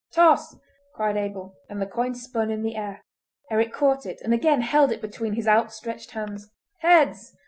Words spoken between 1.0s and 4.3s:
Abel, and the coin spun in the air. Eric caught it,